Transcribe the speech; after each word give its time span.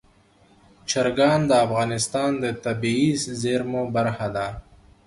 چرګان 0.89 1.39
د 1.47 1.51
افغانستان 1.65 2.31
د 2.43 2.45
طبیعي 2.63 3.11
زیرمو 3.41 3.83
برخه 3.95 4.27
ده. 4.35 4.47